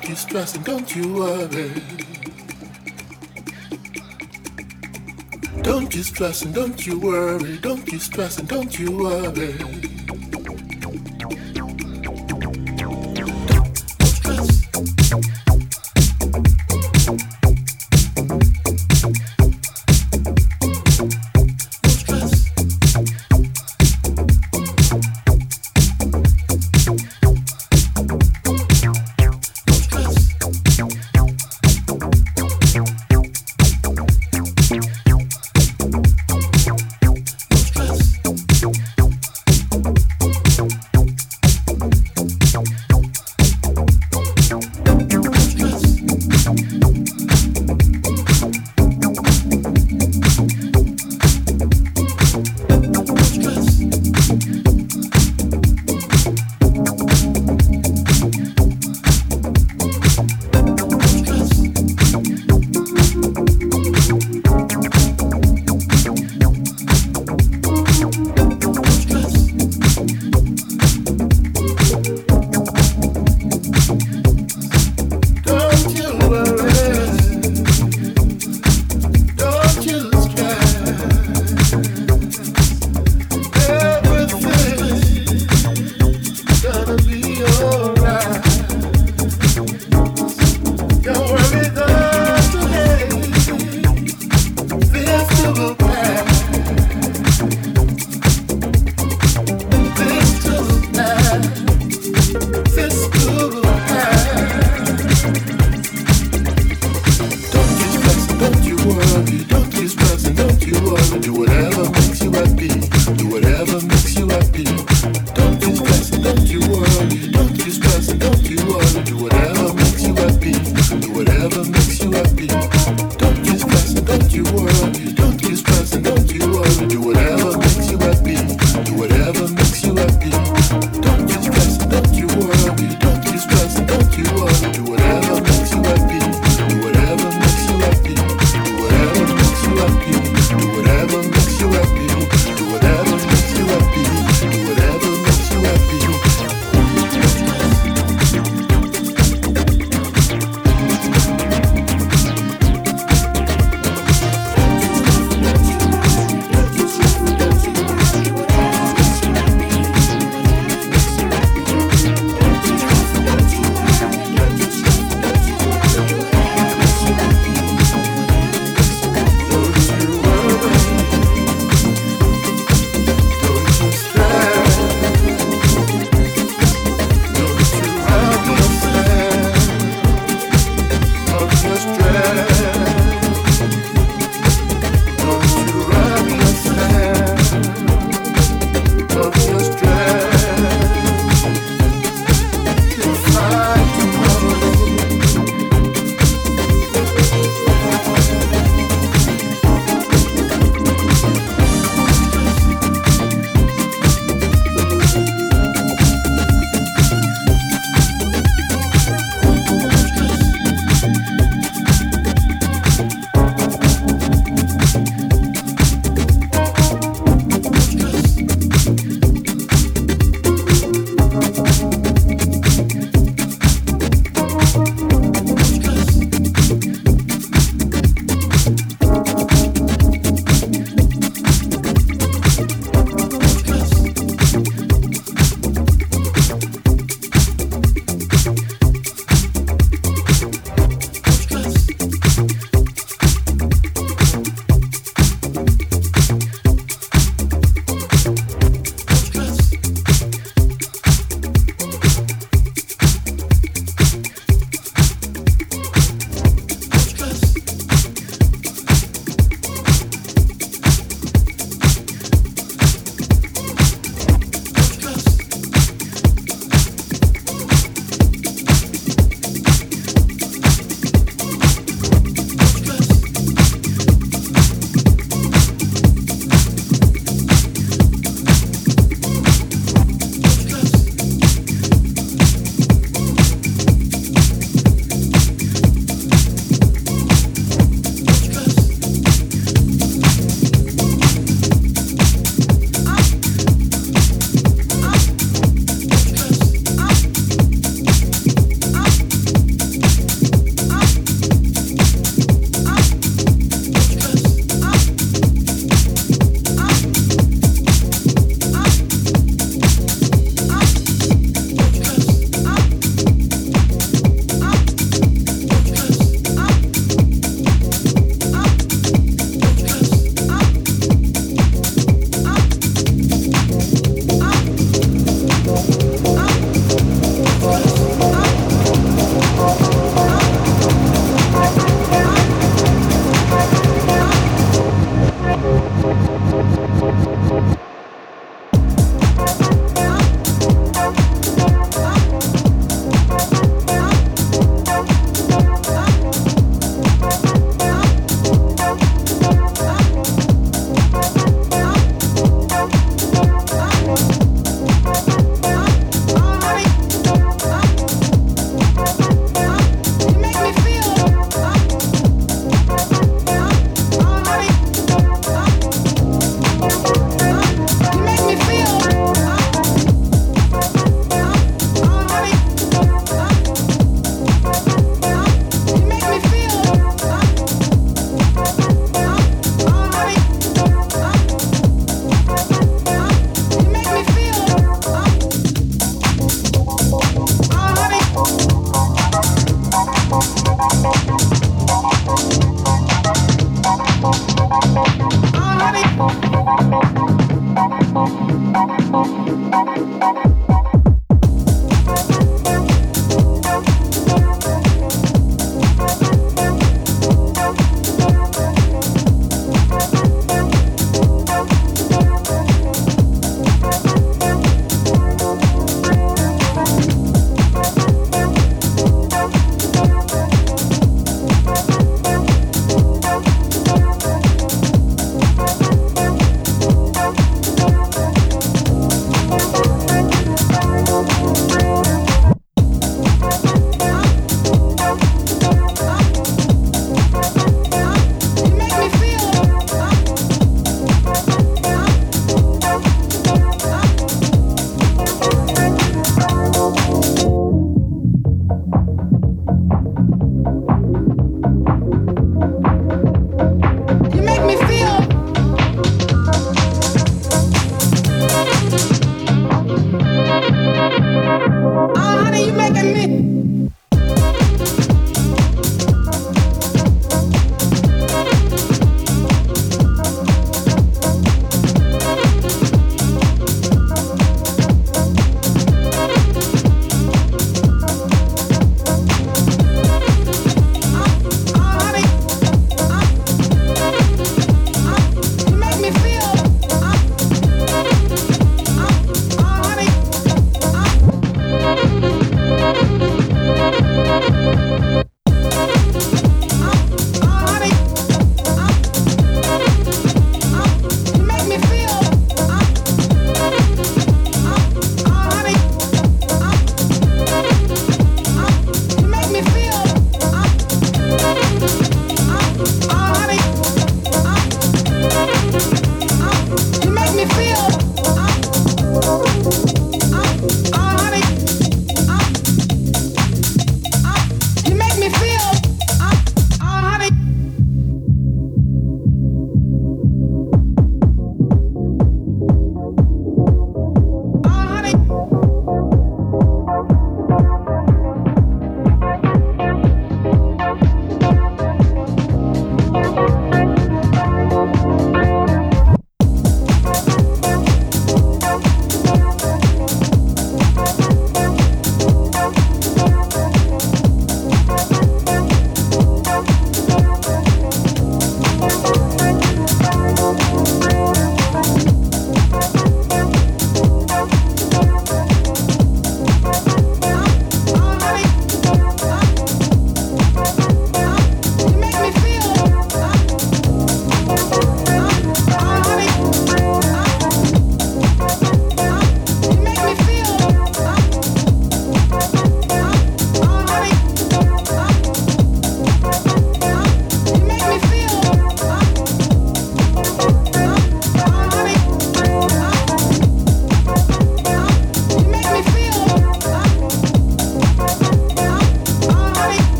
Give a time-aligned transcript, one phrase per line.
[0.00, 1.72] stressing, don't you worry.
[5.62, 7.58] Don't you stress and don't you worry.
[7.58, 9.81] Don't you stress and don't you worry.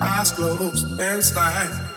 [0.00, 0.88] Eyes closed
[1.22, 1.88] slide.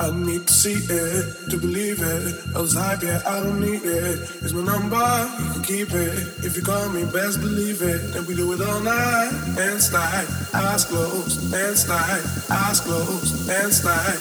[0.00, 2.34] I need to see it to believe it.
[2.56, 4.18] I get, I don't need it.
[4.42, 6.44] It's my number, you can keep it.
[6.44, 8.12] If you call me, best believe it.
[8.12, 9.30] Then we do it all night
[9.78, 10.26] slide.
[10.52, 11.38] Eyes closed
[11.76, 12.22] slide.
[12.50, 14.20] Eyes closed slide.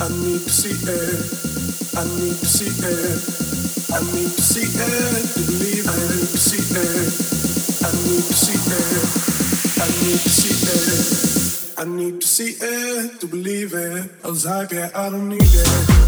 [0.00, 1.20] I need to see it.
[1.98, 3.40] I need to see it.
[3.92, 5.90] I need to see it to believe it.
[5.90, 7.12] I need to see it.
[7.84, 9.19] I need to see it.
[10.10, 11.78] I need to see it.
[11.78, 14.10] I need to see it to believe it.
[14.44, 16.00] I get, I don't need it.